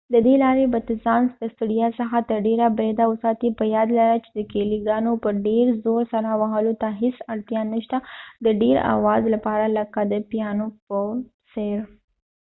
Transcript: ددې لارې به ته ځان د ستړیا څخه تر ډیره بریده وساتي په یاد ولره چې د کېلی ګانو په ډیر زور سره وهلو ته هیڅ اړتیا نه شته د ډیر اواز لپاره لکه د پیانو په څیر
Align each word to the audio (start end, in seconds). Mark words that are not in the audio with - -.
ددې 0.15 0.35
لارې 0.43 0.65
به 0.73 0.79
ته 0.87 0.93
ځان 1.05 1.21
د 1.25 1.41
ستړیا 1.53 1.87
څخه 1.99 2.17
تر 2.29 2.37
ډیره 2.47 2.65
بریده 2.77 3.05
وساتي 3.07 3.47
په 3.59 3.63
یاد 3.75 3.87
ولره 3.91 4.17
چې 4.25 4.29
د 4.37 4.39
کېلی 4.51 4.79
ګانو 4.87 5.11
په 5.23 5.29
ډیر 5.47 5.65
زور 5.83 6.01
سره 6.13 6.29
وهلو 6.41 6.73
ته 6.81 6.87
هیڅ 7.01 7.17
اړتیا 7.33 7.61
نه 7.71 7.79
شته 7.85 7.97
د 8.45 8.47
ډیر 8.61 8.75
اواز 8.93 9.23
لپاره 9.33 9.65
لکه 9.77 9.99
د 10.11 10.13
پیانو 10.29 10.67
په 10.87 10.97
څیر 11.51 11.77